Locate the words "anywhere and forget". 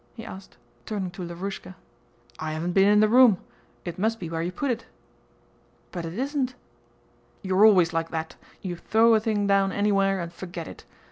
9.71-10.67